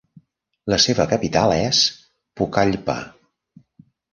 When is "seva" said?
0.85-1.05